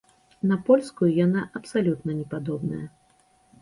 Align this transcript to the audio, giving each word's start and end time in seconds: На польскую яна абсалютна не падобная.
На 0.51 0.57
польскую 0.69 1.11
яна 1.25 1.45
абсалютна 1.61 2.11
не 2.19 2.29
падобная. 2.37 2.85